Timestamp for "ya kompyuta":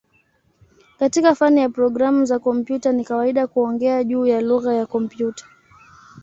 4.73-5.45